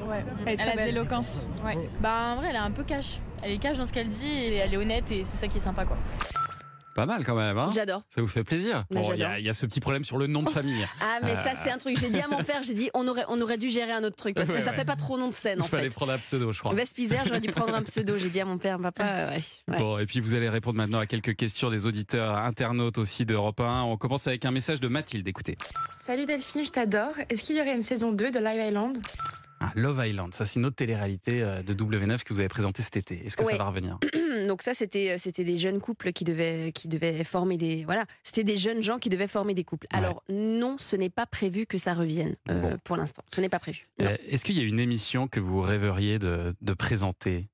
Elle 0.46 0.52
est 0.54 0.56
Elle 0.60 0.68
a 0.68 0.72
de 0.76 0.86
l'éloquence. 0.86 1.48
Ouais. 1.64 1.76
Bah 2.00 2.34
en 2.34 2.36
vrai 2.36 2.48
elle 2.50 2.56
est 2.56 2.58
un 2.58 2.70
peu 2.70 2.84
cash. 2.84 3.18
Elle 3.42 3.52
est 3.52 3.58
cash 3.58 3.78
dans 3.78 3.86
ce 3.86 3.92
qu'elle 3.92 4.08
dit 4.08 4.26
et 4.26 4.54
elle 4.56 4.74
est 4.74 4.76
honnête 4.76 5.10
et 5.12 5.24
c'est 5.24 5.36
ça 5.36 5.48
qui 5.48 5.56
est 5.58 5.60
sympa 5.60 5.84
quoi. 5.84 5.96
Pas 6.98 7.06
mal 7.06 7.24
quand 7.24 7.36
même, 7.36 7.56
hein 7.56 7.68
J'adore. 7.72 8.02
Ça 8.08 8.20
vous 8.20 8.26
fait 8.26 8.42
plaisir 8.42 8.84
Mais 8.90 9.02
Bon, 9.02 9.12
Il 9.14 9.20
y, 9.20 9.26
il 9.38 9.44
y 9.44 9.48
a 9.48 9.54
ce 9.54 9.64
petit 9.66 9.78
problème 9.78 10.02
sur 10.02 10.18
le 10.18 10.26
nom 10.26 10.42
de 10.42 10.50
famille. 10.50 10.84
Ah, 11.00 11.20
mais 11.22 11.36
ça, 11.36 11.52
c'est 11.62 11.70
un 11.70 11.78
truc. 11.78 11.96
J'ai 11.98 12.10
dit 12.10 12.20
à 12.20 12.26
mon 12.28 12.42
père, 12.42 12.62
j'ai 12.64 12.74
dit, 12.74 12.90
on 12.92 13.06
aurait, 13.06 13.24
on 13.28 13.40
aurait 13.40 13.56
dû 13.56 13.70
gérer 13.70 13.92
un 13.92 14.02
autre 14.02 14.16
truc 14.16 14.34
parce 14.34 14.48
que 14.48 14.54
Ouais, 14.54 14.60
ça 14.60 14.72
ouais. 14.72 14.76
fait 14.78 14.84
pas 14.84 14.96
trop 14.96 15.16
nom 15.16 15.28
de 15.28 15.32
scène 15.34 15.60
Il 15.62 15.68
fallait 15.68 15.84
fait. 15.84 15.90
prendre 15.90 16.12
un 16.12 16.18
pseudo, 16.18 16.52
je 16.52 16.58
crois. 16.60 16.74
Vespizer, 16.74 17.22
j'aurais 17.24 17.40
dû 17.40 17.48
prendre 17.52 17.72
un 17.74 17.82
pseudo. 17.82 18.18
J'ai 18.18 18.30
dit 18.30 18.40
à 18.40 18.44
mon 18.44 18.58
père, 18.58 18.78
papa, 18.82 19.04
ouais. 19.30 19.40
ouais. 19.68 19.78
Bon, 19.78 19.96
et 19.98 20.06
puis 20.06 20.18
vous 20.20 20.34
allez 20.34 20.48
répondre 20.48 20.76
maintenant 20.76 20.98
à 20.98 21.06
quelques 21.06 21.36
questions 21.36 21.70
des 21.70 21.86
auditeurs 21.86 22.36
internautes 22.36 22.98
aussi 22.98 23.24
d'Europe 23.24 23.60
1. 23.60 23.82
On 23.82 23.96
commence 23.96 24.26
avec 24.26 24.44
un 24.44 24.50
message 24.50 24.80
de 24.80 24.88
Mathilde, 24.88 25.26
écoutez. 25.28 25.56
Salut 26.04 26.26
Delphine, 26.26 26.64
je 26.66 26.70
t'adore. 26.72 27.12
Est-ce 27.30 27.42
qu'il 27.44 27.56
y 27.56 27.60
aurait 27.60 27.74
une 27.74 27.82
saison 27.82 28.10
2 28.12 28.30
de 28.32 28.38
Live 28.40 28.60
Island? 28.68 28.98
Ah, 29.60 29.72
Love 29.74 30.00
Island, 30.06 30.32
ça 30.34 30.46
c'est 30.46 30.60
une 30.60 30.66
autre 30.66 30.76
télé-réalité 30.76 31.42
euh, 31.42 31.62
de 31.62 31.74
W9 31.74 32.22
que 32.22 32.32
vous 32.32 32.40
avez 32.40 32.48
présentée 32.48 32.82
cet 32.82 32.96
été. 32.96 33.26
Est-ce 33.26 33.36
que 33.36 33.44
ça 33.44 33.56
va 33.56 33.64
revenir 33.64 33.98
Donc 34.46 34.62
ça, 34.62 34.72
c'était, 34.72 35.10
euh, 35.10 35.18
c'était 35.18 35.42
des 35.44 35.58
jeunes 35.58 35.80
couples 35.80 36.12
qui 36.12 36.24
devaient, 36.24 36.70
qui 36.72 36.86
devaient 36.88 37.24
former 37.24 37.56
des, 37.56 37.84
voilà, 37.84 38.04
c'était 38.22 38.44
des 38.44 38.56
jeunes 38.56 38.82
gens 38.82 38.98
qui 38.98 39.08
devaient 39.08 39.26
former 39.28 39.54
des 39.54 39.64
couples. 39.64 39.86
Ouais. 39.92 39.98
Alors 39.98 40.22
non, 40.28 40.76
ce 40.78 40.94
n'est 40.96 41.10
pas 41.10 41.26
prévu 41.26 41.66
que 41.66 41.76
ça 41.76 41.92
revienne 41.94 42.36
euh, 42.48 42.60
Bon. 42.60 42.78
pour 42.84 42.96
l'instant. 42.96 43.22
Ce 43.28 43.40
n'est 43.40 43.48
pas 43.48 43.58
prévu. 43.58 43.88
Euh, 44.00 44.16
Est-ce 44.28 44.44
qu'il 44.44 44.56
y 44.56 44.60
a 44.60 44.64
une 44.64 44.78
émission 44.80 45.26
que 45.28 45.40
vous 45.40 45.60
rêveriez 45.60 46.18
de, 46.18 46.54
de 46.60 46.72
présenter? 46.72 47.48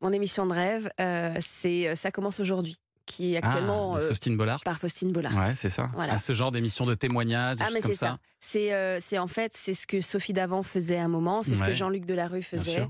Mon 0.00 0.12
émission 0.12 0.46
de 0.46 0.52
rêve, 0.52 0.90
euh, 1.00 1.34
c'est, 1.40 1.96
ça 1.96 2.10
commence 2.10 2.38
aujourd'hui, 2.38 2.76
qui 3.06 3.34
est 3.34 3.36
actuellement 3.38 3.94
ah, 3.94 3.98
de 3.98 4.04
euh, 4.04 4.08
Faustine 4.08 4.36
Bollard? 4.36 4.60
par 4.64 4.78
Faustine 4.78 5.12
Bollard. 5.12 5.36
Ouais, 5.36 5.54
c'est 5.56 5.70
ça. 5.70 5.90
Voilà. 5.94 6.14
À 6.14 6.18
ce 6.18 6.32
genre 6.32 6.50
d'émission 6.50 6.86
de 6.86 6.94
témoignages, 6.94 7.58
Ah 7.60 7.68
mais 7.72 7.80
comme 7.80 7.92
c'est 7.92 7.98
ça. 7.98 8.18
C'est, 8.40 8.72
euh, 8.72 8.98
c'est 9.00 9.18
en 9.18 9.26
fait, 9.26 9.52
c'est 9.54 9.74
ce 9.74 9.86
que 9.86 10.00
Sophie 10.00 10.32
Davant 10.32 10.62
faisait 10.62 10.98
à 10.98 11.04
un 11.04 11.08
moment, 11.08 11.42
c'est 11.42 11.54
ce 11.54 11.62
que 11.62 11.74
Jean-Luc 11.74 12.06
Delarue 12.06 12.42
faisait. 12.42 12.86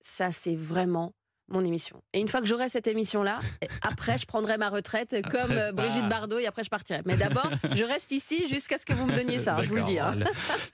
Ça, 0.00 0.32
c'est 0.32 0.56
vraiment 0.56 1.14
mon 1.48 1.64
émission. 1.64 2.02
Et 2.12 2.20
une 2.20 2.28
fois 2.28 2.40
que 2.40 2.46
j'aurai 2.46 2.68
cette 2.68 2.86
émission-là, 2.86 3.38
après, 3.82 4.16
je 4.18 4.24
prendrai 4.26 4.56
ma 4.56 4.70
retraite 4.70 5.14
comme 5.30 5.50
euh, 5.52 5.72
Brigitte. 5.72 6.08
Bardot 6.08 6.38
et 6.38 6.46
après, 6.46 6.64
je 6.64 6.70
partirai. 6.70 7.02
Mais 7.04 7.16
d'abord, 7.16 7.48
je 7.74 7.84
reste 7.84 8.10
ici 8.12 8.46
jusqu'à 8.48 8.78
ce 8.78 8.86
que 8.86 8.92
vous 8.94 9.06
me 9.06 9.14
donniez 9.14 9.38
ça, 9.38 9.56
je 9.62 9.68
vous 9.68 9.76
le 9.76 9.82
dis. 9.84 9.98
hein. 9.98 10.14
Le, 10.16 10.24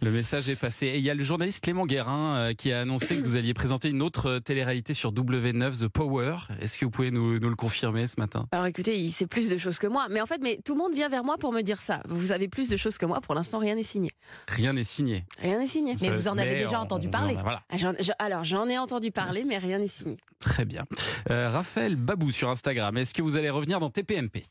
le 0.00 0.11
message 0.11 0.49
est 0.49 0.56
passé. 0.56 0.87
Et 0.87 0.99
il 0.99 1.05
y 1.05 1.11
a 1.11 1.14
le 1.14 1.25
journaliste 1.25 1.62
Clément 1.64 1.87
Guérin 1.87 2.37
euh, 2.37 2.55
qui 2.55 2.72
a 2.72 2.81
annoncé 2.81 3.17
que 3.17 3.22
vous 3.22 3.37
alliez 3.37 3.52
présenter 3.55 3.88
une 3.88 4.02
autre 4.02 4.26
euh, 4.31 4.40
télé-réalité 4.40 4.94
sur 4.94 5.12
W9, 5.12 5.81
The 5.84 5.88
Power. 5.88 6.37
Est-ce 6.61 6.78
que 6.78 6.84
vous 6.84 6.90
pouvez 6.90 7.11
nous, 7.11 7.38
nous 7.38 7.49
le 7.49 7.56
confirmer 7.56 8.06
ce 8.06 8.19
matin? 8.19 8.46
Alors 8.52 8.67
écoutez, 8.67 8.99
il 8.99 9.11
sait 9.11 9.26
plus 9.26 9.49
de 9.49 9.56
choses 9.56 9.78
que 9.78 9.87
moi. 9.87 10.06
Mais 10.11 10.20
en 10.20 10.26
fait, 10.26 10.40
mais 10.43 10.58
tout 10.64 10.75
le 10.75 10.78
monde 10.78 10.94
vient 10.94 11.08
vers 11.08 11.25
moi 11.25 11.37
pour 11.38 11.52
me 11.52 11.62
dire 11.62 11.81
ça. 11.81 12.00
Vous 12.08 12.26
savez 12.28 12.49
plus 12.49 12.69
de 12.69 12.76
choses 12.76 12.96
que 12.99 13.06
moi. 13.06 13.20
Pour 13.20 13.34
l'instant, 13.34 13.58
rien 13.58 13.75
n'est 13.75 13.82
signé. 13.82 14.11
Rien 14.49 14.72
n'est 14.72 14.84
signé. 14.84 15.25
Rien 15.40 15.58
n'est 15.58 15.67
signé. 15.67 15.96
Mais 16.00 16.08
Ça- 16.08 16.14
vous 16.14 16.28
en 16.28 16.38
avez 16.38 16.55
déjà 16.56 16.78
on- 16.78 16.82
entendu 16.84 17.08
on- 17.08 17.11
parler. 17.11 17.37
Voilà. 17.43 17.62
Ah, 17.70 17.76
alors, 18.19 18.44
j'en 18.44 18.69
ai 18.69 18.78
entendu 18.78 19.11
parler, 19.11 19.44
mais 19.44 19.58
rien 19.58 19.78
n'est 19.78 19.88
signé. 19.88 20.17
Très 20.41 20.65
bien. 20.65 20.87
Euh, 21.31 21.51
Raphaël 21.51 21.97
Babou 21.97 22.33
sur 22.33 22.49
Instagram, 22.49 22.97
est-ce 22.97 23.15
que 23.15 23.23
vous 23.23 23.37
allez 23.37 23.51
revenir 23.51 23.79
dans 23.79 23.91
TPMP 23.91 24.43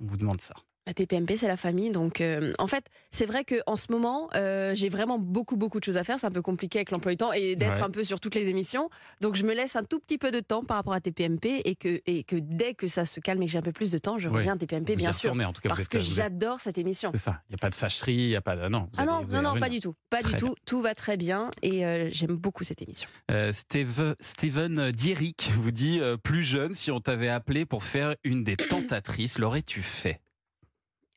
On 0.00 0.06
vous 0.06 0.16
demande 0.16 0.40
ça. 0.40 0.54
La 0.86 0.94
TPMP, 0.94 1.36
c'est 1.36 1.46
la 1.46 1.56
famille. 1.56 1.92
Donc, 1.92 2.20
euh, 2.20 2.52
en 2.58 2.66
fait, 2.66 2.86
c'est 3.12 3.24
vrai 3.26 3.44
qu'en 3.44 3.76
ce 3.76 3.86
moment, 3.92 4.28
euh, 4.34 4.74
j'ai 4.74 4.88
vraiment 4.88 5.16
beaucoup, 5.16 5.56
beaucoup 5.56 5.78
de 5.78 5.84
choses 5.84 5.96
à 5.96 6.02
faire. 6.02 6.18
C'est 6.18 6.26
un 6.26 6.32
peu 6.32 6.42
compliqué 6.42 6.78
avec 6.80 6.90
l'emploi 6.90 7.12
du 7.12 7.16
temps 7.18 7.32
et 7.32 7.54
d'être 7.54 7.76
Ouais. 7.76 7.82
un 7.82 7.90
peu 7.90 8.02
sur 8.02 8.18
toutes 8.18 8.34
les 8.34 8.48
émissions. 8.48 8.90
Donc, 9.20 9.36
je 9.36 9.44
me 9.44 9.54
laisse 9.54 9.76
un 9.76 9.84
tout 9.84 10.00
petit 10.00 10.18
peu 10.18 10.32
de 10.32 10.40
temps 10.40 10.64
par 10.64 10.76
rapport 10.78 10.92
à 10.92 11.00
TPMP 11.00 11.62
et 11.64 11.76
que, 11.76 12.00
et 12.06 12.24
que 12.24 12.34
dès 12.34 12.74
que 12.74 12.88
ça 12.88 13.04
se 13.04 13.20
calme 13.20 13.40
et 13.42 13.46
que 13.46 13.52
j'ai 13.52 13.58
un 13.58 13.62
peu 13.62 13.70
plus 13.72 13.92
de 13.92 13.98
temps, 13.98 14.18
je 14.18 14.28
reviens 14.28 14.54
à 14.54 14.56
TPMP, 14.56 14.90
Vous 14.90 14.96
bien 14.96 15.12
sûr. 15.12 15.32
en 15.32 15.52
tout 15.52 15.60
cas, 15.62 15.68
Parce 15.68 15.86
que 15.86 16.00
j'adore 16.00 16.60
cette 16.60 16.78
émission. 16.78 17.12
C'est 17.14 17.20
ça. 17.20 17.40
Il 17.48 17.52
n'y 17.52 17.54
a 17.54 17.58
pas 17.58 17.70
de 17.70 17.76
fâcherie, 17.76 18.14
il 18.14 18.28
n'y 18.28 18.36
a 18.36 18.40
pas 18.40 18.56
de. 18.56 18.68
Non, 18.68 18.88
Ah 18.98 19.04
non, 19.06 19.22
non, 19.42 19.58
pas 19.60 19.68
du 19.68 19.78
tout. 19.78 19.94
Pas 20.10 20.20
Très 20.20 20.32
du 20.32 20.38
tout. 20.38 20.54
Tout 20.66 20.82
va 20.82 20.94
très 20.96 21.16
bien 21.16 21.50
et 21.62 21.86
euh, 21.86 22.08
j'aime 22.10 22.34
beaucoup 22.36 22.64
cette 22.64 22.82
émission. 22.82 23.08
Steve- 23.52 24.16
Steven 24.18 24.90
Dierick 24.90 25.50
vous 25.60 25.70
dit 25.70 26.00
plus 26.24 26.42
jeune, 26.42 26.74
si 26.74 26.90
on 26.90 27.00
t'avait 27.00 27.28
appelé 27.28 27.66
pour 27.66 27.84
faire 27.84 28.16
une 28.24 28.42
des 28.42 28.56
tentatrices, 28.56 29.38
l'aurais-tu 29.38 29.80
fait? 29.82 30.20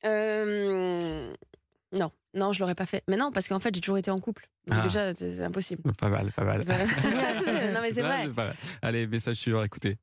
Euh, 0.06 1.32
non, 1.92 2.12
non, 2.34 2.52
je 2.52 2.60
l'aurais 2.60 2.76
pas 2.76 2.86
fait. 2.86 3.04
Mais 3.08 3.16
non, 3.18 3.32
parce 3.32 3.48
qu'en 3.48 3.60
fait, 3.60 3.74
j'ai 3.74 3.82
toujours 3.82 3.98
été 3.98 4.12
en 4.12 4.20
couple. 4.20 4.48
Donc 4.68 4.80
Ah. 4.80 4.84
déjà, 4.84 5.14
c'est 5.14 5.44
impossible. 5.44 5.84
Pas 5.94 6.10
mal, 6.10 6.32
pas 6.32 6.44
mal. 6.44 6.60
non, 6.66 7.80
mais 7.82 7.92
c'est 7.92 8.02
vrai. 8.02 8.28
pas 8.36 8.46
mal. 8.46 8.56
Allez, 8.82 9.06
message 9.06 9.36
suivant, 9.36 9.64
écoutez. 9.64 9.98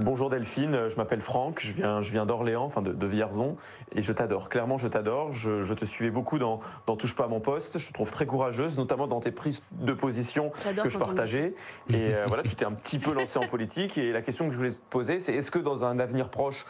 Bonjour 0.00 0.30
Delphine, 0.30 0.88
je 0.90 0.96
m'appelle 0.96 1.20
Franck, 1.22 1.60
je 1.62 1.72
viens, 1.72 2.02
je 2.02 2.10
viens 2.10 2.26
d'Orléans, 2.26 2.64
enfin 2.64 2.82
de, 2.82 2.92
de 2.92 3.06
Vierzon, 3.06 3.56
et 3.94 4.02
je 4.02 4.12
t'adore. 4.12 4.48
Clairement, 4.48 4.78
je 4.78 4.88
t'adore. 4.88 5.32
Je, 5.32 5.62
je 5.62 5.74
te 5.74 5.84
suivais 5.84 6.10
beaucoup 6.10 6.38
dans, 6.40 6.60
dans 6.88 6.96
Touche 6.96 7.14
pas 7.14 7.24
à 7.24 7.28
mon 7.28 7.40
poste. 7.40 7.78
Je 7.78 7.86
te 7.86 7.92
trouve 7.92 8.10
très 8.10 8.26
courageuse, 8.26 8.76
notamment 8.76 9.06
dans 9.06 9.20
tes 9.20 9.30
prises 9.30 9.62
de 9.72 9.92
position 9.92 10.50
que 10.82 10.90
je 10.90 10.98
partageais. 10.98 11.54
Et 11.90 12.14
euh, 12.14 12.24
voilà, 12.26 12.42
tu 12.42 12.56
t'es 12.56 12.64
un 12.64 12.72
petit 12.72 12.98
peu 12.98 13.14
lancé 13.14 13.38
en 13.38 13.46
politique. 13.46 13.96
Et 13.96 14.10
la 14.12 14.22
question 14.22 14.46
que 14.48 14.52
je 14.52 14.56
voulais 14.58 14.72
te 14.72 14.90
poser, 14.90 15.20
c'est 15.20 15.34
est-ce 15.34 15.52
que 15.52 15.60
dans 15.60 15.84
un 15.84 16.00
avenir 16.00 16.30
proche 16.30 16.66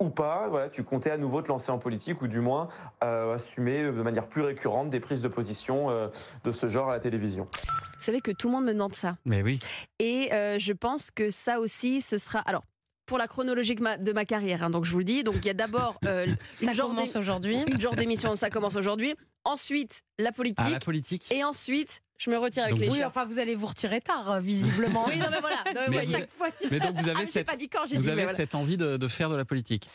ou 0.00 0.08
pas, 0.08 0.48
voilà, 0.48 0.70
tu 0.70 0.82
comptais 0.82 1.10
à 1.10 1.18
nouveau 1.18 1.42
te 1.42 1.48
lancer 1.48 1.70
en 1.70 1.78
politique 1.78 2.22
ou 2.22 2.26
du 2.26 2.40
moins 2.40 2.68
euh, 3.04 3.36
assumer 3.36 3.84
de 3.84 4.02
manière 4.02 4.26
plus 4.26 4.42
récurrente 4.42 4.90
des 4.90 4.98
prises 4.98 5.20
de 5.20 5.28
position 5.28 5.90
euh, 5.90 6.08
de 6.44 6.52
ce 6.52 6.68
genre 6.68 6.88
à 6.88 6.92
la 6.92 7.00
télévision 7.00 7.46
Vous 7.52 8.02
savez 8.02 8.20
que 8.20 8.30
tout 8.30 8.48
le 8.48 8.54
monde 8.54 8.64
me 8.64 8.72
demande 8.72 8.94
ça. 8.94 9.16
Mais 9.26 9.42
oui. 9.42 9.58
Et 9.98 10.32
euh, 10.32 10.58
je 10.58 10.72
pense 10.72 11.10
que 11.10 11.30
ça 11.30 11.60
aussi, 11.60 12.00
ce 12.00 12.16
sera. 12.16 12.40
Alors, 12.40 12.64
pour 13.10 13.18
la 13.18 13.26
chronologie 13.26 13.74
de 13.74 14.12
ma, 14.12 14.24
carrière, 14.24 14.62
hein, 14.62 14.70
donc 14.70 14.84
je 14.84 14.92
vous 14.92 14.98
le 15.00 15.04
dis. 15.04 15.24
Donc, 15.24 15.34
il 15.40 15.46
y 15.46 15.50
a 15.50 15.54
d'abord. 15.54 15.98
euh, 16.04 16.28
Ça 16.56 16.72
genre 16.74 16.90
commence 16.90 17.16
aujourd'hui. 17.16 17.56
Une 17.66 17.80
genre 17.80 17.96
d'émission, 17.96 18.36
ça 18.36 18.50
commence 18.50 18.76
aujourd'hui. 18.76 19.16
Ensuite, 19.44 20.02
la 20.20 20.30
politique. 20.30 20.64
Ah, 20.64 20.70
la 20.70 20.78
politique 20.78 21.24
Et 21.32 21.42
ensuite, 21.42 22.02
je 22.18 22.30
me 22.30 22.38
retire 22.38 22.62
avec 22.62 22.76
Donc 22.76 22.84
les 22.84 22.88
Oui, 22.88 22.98
chiens. 22.98 23.08
enfin, 23.08 23.24
vous 23.24 23.40
allez 23.40 23.56
vous 23.56 23.66
retirer 23.66 24.00
tard, 24.00 24.30
euh, 24.30 24.40
visiblement. 24.40 25.06
Oui, 25.08 25.18
non, 25.18 25.26
mais 25.28 25.40
voilà. 25.40 25.56
Non, 25.74 25.80
mais 25.88 25.96
Mais 25.98 26.04
vous- 26.04 26.12
chaque 26.12 26.30
fois. 26.30 26.50
Mais 26.70 26.78
donc 26.78 26.94
vous 26.94 27.08
Ah, 27.08 27.16
avez 27.16 27.26
j'ai 27.26 27.32
cette, 27.32 27.46
pas 27.48 27.56
dit 27.56 27.68
quand, 27.68 27.84
j'ai 27.88 27.96
vous 27.96 28.02
dit. 28.02 28.10
avez 28.10 28.22
voilà. 28.22 28.36
cette 28.36 28.54
envie 28.54 28.76
de, 28.76 28.96
de 28.96 29.08
faire 29.08 29.28
de 29.28 29.34
la 29.34 29.44
politique 29.44 29.88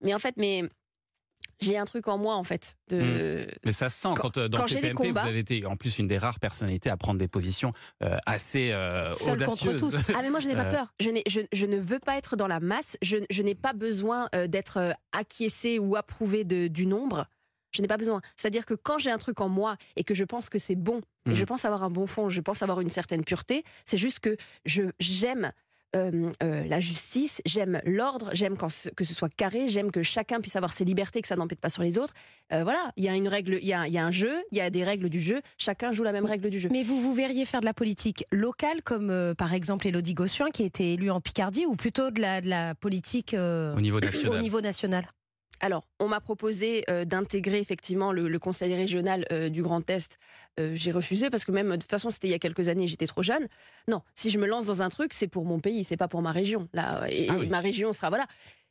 Mais 0.00 0.14
en 0.14 0.18
fait, 0.18 0.34
mais 0.38 0.62
j'ai 1.60 1.78
un 1.78 1.84
truc 1.84 2.06
en 2.08 2.18
moi 2.18 2.34
en 2.36 2.44
fait. 2.44 2.76
De... 2.88 3.46
Mais 3.64 3.72
ça 3.72 3.88
se 3.90 3.98
sent 4.00 4.08
quand, 4.16 4.36
euh, 4.38 4.48
dans 4.48 4.58
quand 4.58 4.66
PPMP, 4.66 4.94
combats- 4.94 5.22
vous 5.22 5.28
avez 5.28 5.38
été 5.38 5.64
en 5.66 5.76
plus 5.76 5.98
une 5.98 6.06
des 6.06 6.18
rares 6.18 6.38
personnalités 6.40 6.90
à 6.90 6.96
prendre 6.96 7.18
des 7.18 7.28
positions 7.28 7.72
euh, 8.02 8.16
assez 8.26 8.72
euh, 8.72 9.12
Seul 9.14 9.38
contre 9.44 9.66
audacieuses. 9.68 9.80
tous. 10.06 10.12
Ah 10.16 10.22
mais 10.22 10.30
moi 10.30 10.40
je 10.40 10.48
n'ai 10.48 10.54
pas 10.54 10.66
Euh, 10.66 10.72
peur. 10.72 10.94
Je, 11.00 11.08
je, 11.26 11.40
je 11.52 11.66
ne 11.66 11.78
veux 11.78 11.98
pas 11.98 12.16
être 12.16 12.36
dans 12.36 12.46
la 12.48 12.60
masse. 12.60 12.96
Je, 13.02 13.18
je 13.30 13.42
n'ai 13.42 13.54
pas 13.54 13.72
besoin 13.72 14.28
euh, 14.34 14.46
d'être 14.46 14.94
acquiescé 15.12 15.78
ou 15.78 15.96
approuvé 15.96 16.44
de, 16.44 16.68
du 16.68 16.86
nombre. 16.86 17.26
Je 17.72 17.82
n'ai 17.82 17.88
pas 17.88 17.96
besoin. 17.98 18.22
C'est-à-dire 18.36 18.64
que 18.64 18.72
quand 18.74 18.98
j'ai 18.98 19.10
un 19.10 19.18
truc 19.18 19.40
en 19.40 19.48
moi 19.50 19.76
et 19.96 20.04
que 20.04 20.14
je 20.14 20.24
pense 20.24 20.48
que 20.48 20.56
c'est 20.58 20.76
bon, 20.76 21.00
et 21.28 21.34
je 21.34 21.44
pense 21.44 21.64
avoir 21.64 21.82
un 21.82 21.90
bon 21.90 22.06
fond, 22.06 22.28
je 22.28 22.40
pense 22.40 22.62
avoir 22.62 22.80
une 22.80 22.88
certaine 22.88 23.24
pureté, 23.24 23.64
c'est 23.84 23.98
juste 23.98 24.20
que 24.20 24.36
je 24.64 24.84
j'aime 25.00 25.50
euh, 25.94 26.32
euh, 26.42 26.64
la 26.66 26.80
justice, 26.80 27.40
j'aime 27.46 27.80
l'ordre, 27.84 28.30
j'aime 28.32 28.56
quand 28.56 28.68
ce- 28.68 28.88
que 28.90 29.04
ce 29.04 29.14
soit 29.14 29.32
carré, 29.32 29.66
j'aime 29.68 29.90
que 29.92 30.02
chacun 30.02 30.40
puisse 30.40 30.56
avoir 30.56 30.72
ses 30.72 30.84
libertés, 30.84 31.22
que 31.22 31.28
ça 31.28 31.36
n'empête 31.36 31.60
pas 31.60 31.68
sur 31.70 31.82
les 31.82 31.98
autres. 31.98 32.12
Euh, 32.52 32.64
voilà, 32.64 32.92
il 32.96 33.04
y 33.04 33.08
a 33.08 33.14
une 33.14 33.28
règle, 33.28 33.58
il 33.62 33.66
y 33.68 33.72
a, 33.72 33.86
il 33.86 33.92
y 33.94 33.98
a 33.98 34.04
un 34.04 34.10
jeu, 34.10 34.34
il 34.52 34.58
y 34.58 34.60
a 34.60 34.68
des 34.70 34.84
règles 34.84 35.08
du 35.08 35.20
jeu, 35.20 35.40
chacun 35.58 35.92
joue 35.92 36.02
la 36.02 36.12
même 36.12 36.26
règle 36.26 36.50
du 36.50 36.58
jeu. 36.60 36.68
Mais 36.72 36.82
vous, 36.82 37.00
vous 37.00 37.14
verriez 37.14 37.44
faire 37.44 37.60
de 37.60 37.66
la 37.66 37.74
politique 37.74 38.24
locale, 38.32 38.82
comme 38.82 39.10
euh, 39.10 39.34
par 39.34 39.54
exemple 39.54 39.86
Elodie 39.86 40.14
Gossuin, 40.14 40.50
qui 40.50 40.62
a 40.62 40.66
été 40.66 40.94
élue 40.94 41.10
en 41.10 41.20
Picardie, 41.20 41.66
ou 41.66 41.76
plutôt 41.76 42.10
de 42.10 42.20
la, 42.20 42.40
de 42.40 42.48
la 42.48 42.74
politique 42.74 43.32
euh, 43.34 43.74
Au 43.76 43.80
niveau 43.80 44.00
national. 44.00 44.32
au 44.34 44.38
niveau 44.38 44.60
national? 44.60 45.04
Alors, 45.60 45.88
on 46.00 46.08
m'a 46.08 46.20
proposé 46.20 46.84
euh, 46.90 47.04
d'intégrer 47.04 47.58
effectivement 47.58 48.12
le, 48.12 48.28
le 48.28 48.38
conseil 48.38 48.74
régional 48.74 49.24
euh, 49.32 49.48
du 49.48 49.62
Grand 49.62 49.88
Est. 49.88 50.18
Euh, 50.60 50.72
J'ai 50.74 50.92
refusé 50.92 51.30
parce 51.30 51.44
que 51.44 51.52
même 51.52 51.70
de 51.70 51.76
toute 51.76 51.90
façon, 51.90 52.10
c'était 52.10 52.28
il 52.28 52.32
y 52.32 52.34
a 52.34 52.38
quelques 52.38 52.68
années, 52.68 52.86
j'étais 52.86 53.06
trop 53.06 53.22
jeune. 53.22 53.48
Non, 53.88 54.02
si 54.14 54.30
je 54.30 54.38
me 54.38 54.46
lance 54.46 54.66
dans 54.66 54.82
un 54.82 54.88
truc, 54.90 55.12
c'est 55.14 55.28
pour 55.28 55.44
mon 55.44 55.58
pays, 55.58 55.82
c'est 55.84 55.96
pas 55.96 56.08
pour 56.08 56.20
ma 56.22 56.32
région. 56.32 56.68
Là, 56.74 57.06
et, 57.08 57.28
Ah 57.30 57.36
et 57.42 57.46
ma 57.46 57.60
région 57.60 57.92
sera 57.92 58.08
voilà. 58.10 58.26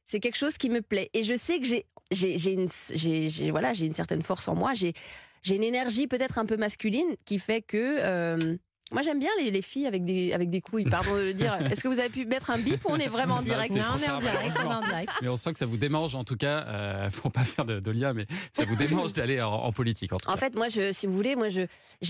C'est 0.05 0.19
quelque 0.19 0.37
chose 0.37 0.57
qui 0.57 0.69
me 0.69 0.81
plaît 0.81 1.09
et 1.15 1.23
je 1.23 1.35
sais 1.35 1.59
que 1.59 1.65
j'ai 1.65 1.85
j'ai 2.11 2.51
une 2.51 2.67
j'ai 2.93 3.27
j'ai- 3.29 3.49
voilà 3.49 3.73
j'ai 3.73 3.87
une 3.87 3.95
certaine 3.95 4.21
force 4.21 4.47
en 4.47 4.53
moi. 4.55 4.75
J'ai 4.75 4.93
j'ai 5.41 5.55
une 5.55 5.63
énergie 5.63 6.05
peut-être 6.07 6.37
un 6.37 6.45
peu 6.45 6.57
masculine 6.57 7.15
qui 7.25 7.39
fait 7.39 7.61
que 7.63 8.57
moi 8.91 9.01
j'aime 9.01 9.19
bien 9.19 9.29
les, 9.39 9.49
les 9.51 9.61
filles 9.61 9.87
avec 9.87 10.05
des 10.05 10.31
avec 10.33 10.49
des 10.49 10.61
couilles. 10.61 10.83
Pardon 10.85 11.15
de 11.15 11.21
le 11.23 11.33
dire. 11.33 11.55
Est-ce 11.71 11.81
que 11.81 11.87
vous 11.87 11.99
avez 11.99 12.09
pu 12.09 12.25
mettre 12.25 12.51
un 12.51 12.57
bip 12.59 12.83
ou 12.85 12.89
on 12.91 12.97
est 12.97 13.07
vraiment 13.07 13.35
en 13.35 13.37
Non, 13.37 13.43
direct 13.43 13.73
Non, 13.73 13.81
on 13.95 13.99
est 14.03 14.09
en 14.09 14.19
direct, 14.19 14.37
on 14.37 14.39
est 14.39 14.47
malheureusement. 14.49 14.77
en 14.77 14.81
direct. 14.87 15.11
Mais 15.21 15.27
on 15.27 15.37
sent 15.37 15.53
que 15.53 15.59
ça 15.59 15.65
vous 15.65 15.77
démange 15.77 16.13
en 16.15 16.23
tout 16.23 16.35
cas, 16.37 16.65
euh, 16.67 17.09
pour 17.21 17.31
pas 17.31 17.43
faire 17.43 17.65
de, 17.65 17.79
de 17.79 17.91
lien, 17.91 18.13
mais 18.13 18.25
ça 18.53 18.63
vous 18.65 18.75
démange 18.75 19.13
d'aller 19.13 19.41
en, 19.41 19.51
en 19.51 19.71
politique 19.71 20.13
en 20.13 20.17
tout 20.17 20.29
En 20.29 20.33
cas. 20.33 20.37
fait, 20.39 20.55
moi, 20.55 20.67
je, 20.67 20.91
si 20.91 21.07
vous 21.07 21.13
voulez, 21.13 21.35
moi, 21.35 21.47
j'ai 21.49 21.67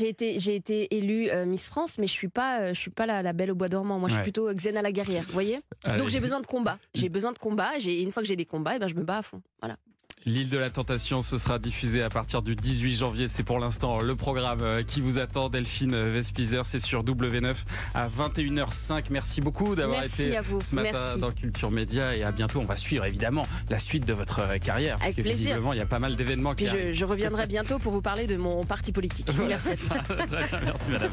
été, 0.10 0.38
j'ai 0.40 0.56
été 0.56 0.96
élue 0.96 1.30
euh, 1.30 1.46
Miss 1.46 1.68
France, 1.68 1.98
mais 1.98 2.08
je 2.08 2.12
suis 2.12 2.28
pas, 2.28 2.60
euh, 2.60 2.74
je 2.74 2.80
suis 2.80 2.92
pas 2.92 3.06
la, 3.06 3.22
la 3.22 3.34
belle 3.34 3.52
au 3.52 3.56
bois 3.56 3.68
dormant. 3.70 3.98
Moi, 4.00 4.10
je 4.10 4.14
suis 4.14 4.20
Ouais. 4.20 4.24
plutôt 4.24 4.54
Xena 4.54 4.82
la 4.82 4.92
guerrière. 4.92 5.24
Vous 5.28 5.34
voyez? 5.34 5.60
Allez. 5.84 5.98
Donc, 5.98 6.10
j'ai 6.10 6.20
besoin 6.20 6.40
de 6.42 6.46
combat. 6.48 6.78
J'ai 6.94 7.10
besoin 7.16 7.32
de 7.32 7.38
combat. 7.38 7.80
J'ai, 7.80 8.02
une 8.02 8.12
fois 8.12 8.22
que 8.22 8.28
j'ai 8.28 8.36
des 8.36 8.46
combats, 8.46 8.76
et 8.76 8.80
ben, 8.80 8.88
je 8.88 8.96
me 8.96 9.04
bats 9.04 9.20
à 9.20 9.22
fond. 9.22 9.42
Voilà. 9.62 9.78
L'île 10.28 10.50
de 10.50 10.58
la 10.58 10.72
Tentation, 10.72 11.22
ce 11.22 11.38
sera 11.38 11.60
diffusé 11.60 12.02
à 12.02 12.10
partir 12.10 12.42
du 12.42 12.56
18 12.56 12.96
janvier. 12.96 13.28
C'est 13.28 13.44
pour 13.44 13.60
l'instant 13.60 14.00
le 14.00 14.16
programme 14.16 14.62
euh, 14.64 14.82
qui 14.82 15.00
vous 15.00 15.20
attend. 15.20 15.50
Delphine 15.50 15.96
Vespizer, 16.10 16.66
c'est 16.66 16.80
sur 16.80 17.04
W9 17.04 17.54
à 17.94 18.08
21h05. 18.08 19.04
Merci 19.12 19.40
beaucoup 19.42 19.76
d'avoir 19.76 20.04
été 20.04 20.36
à 20.36 20.42
vous. 20.42 20.62
ce 20.62 20.74
matin 20.74 20.90
Merci. 20.94 21.20
dans 21.20 21.32
Culture 21.32 21.70
Média 21.70 22.16
et 22.16 22.24
à 22.24 22.32
bientôt. 22.32 22.60
On 22.60 22.66
va 22.66 22.76
suivre 22.76 23.06
évidemment 23.06 23.44
la 23.70 23.78
suite 23.78 24.06
de 24.08 24.14
votre 24.14 24.40
euh, 24.40 24.58
carrière. 24.58 24.96
parce 24.96 25.04
Avec 25.06 25.18
que 25.18 25.22
plaisir. 25.22 25.46
visiblement, 25.50 25.74
il 25.74 25.78
y 25.78 25.82
a 25.82 25.86
pas 25.86 26.00
mal 26.00 26.16
d'événements 26.16 26.56
qui 26.56 26.66
je, 26.66 26.92
je 26.94 27.06
reviendrai 27.06 27.46
bientôt 27.46 27.78
pour 27.78 27.92
vous 27.94 28.02
parler 28.02 28.26
de 28.26 28.36
mon 28.38 28.64
parti 28.66 28.92
politique. 28.92 29.28
Voilà, 29.36 29.58
Merci 29.64 29.70
à 29.70 29.76
tous. 29.76 30.04
Très 30.04 30.16
bien, 30.16 30.60
Merci 30.66 30.90
madame. 30.90 31.12